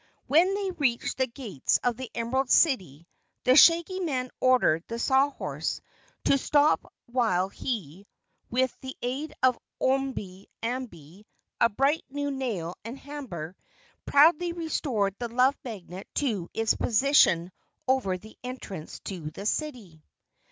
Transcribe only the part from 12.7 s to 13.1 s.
and a